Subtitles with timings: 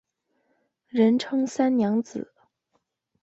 [0.87, 2.33] 人称三娘子。